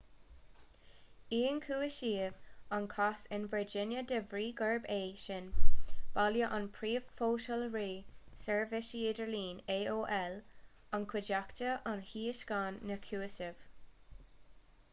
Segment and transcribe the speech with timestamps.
[1.39, 2.37] ionchúisíodh
[2.77, 5.51] an cás in virginia de bhrí gurb é sin
[6.15, 7.91] baile an phríomhsholáthraí
[8.45, 13.61] seirbhíse idirlín aol an chuideachta a thionscain na cúisimh